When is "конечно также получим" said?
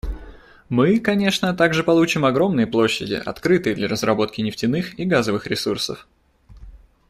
0.99-2.25